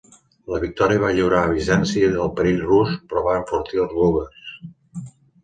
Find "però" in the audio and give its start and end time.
3.13-3.25